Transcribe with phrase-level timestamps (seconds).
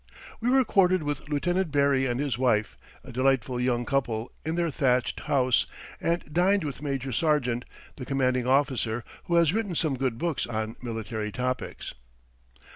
[0.39, 4.71] We were quartered with Lieutenant Barry and his wife, a delightful young couple, in their
[4.71, 5.67] thatched house,
[6.01, 7.65] and dined with Major Sargent,
[7.97, 11.93] the commanding officer, who has written some good books on military topics.